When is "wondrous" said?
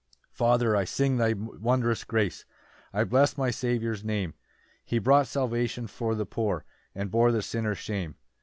1.33-2.03